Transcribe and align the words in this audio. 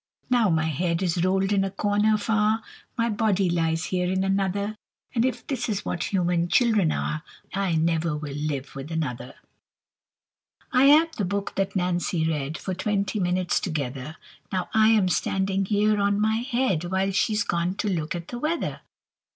Now 0.31 0.49
my 0.49 0.65
head 0.65 1.03
is 1.03 1.23
rolled 1.23 1.51
in 1.53 1.63
a 1.63 1.69
corner 1.69 2.17
far, 2.17 2.63
My 2.97 3.07
body 3.07 3.51
lies 3.51 3.83
here 3.85 4.09
in 4.11 4.23
another; 4.23 4.75
And 5.13 5.23
if 5.23 5.45
this 5.45 5.69
is 5.69 5.85
what 5.85 6.05
human 6.05 6.47
children 6.47 6.91
are, 6.91 7.21
I 7.53 7.75
never 7.75 8.17
will 8.17 8.33
live 8.35 8.75
with 8.75 8.91
another. 8.91 9.35
I 10.71 10.85
am 10.85 11.09
the 11.17 11.23
book 11.23 11.53
that 11.53 11.75
Nancy 11.75 12.27
read 12.27 12.57
For 12.57 12.73
twenty 12.73 13.19
minutes 13.19 13.59
together. 13.59 14.15
Now 14.51 14.69
I 14.73 14.87
am 14.87 15.07
standing 15.07 15.65
here 15.65 15.99
on 16.01 16.19
my 16.19 16.37
head, 16.37 16.85
While 16.85 17.11
she's 17.11 17.43
gone 17.43 17.75
to 17.75 17.87
look 17.87 18.15
at 18.15 18.29
the 18.29 18.39
weather. 18.39 18.81